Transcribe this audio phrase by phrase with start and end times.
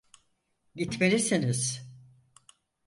[0.75, 1.85] Gitmelisiniz.